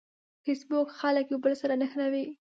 فېسبوک 0.43 0.87
خلک 0.99 1.25
یو 1.31 1.37
بل 1.43 1.53
سره 1.61 1.73
نښلوي 1.81 2.25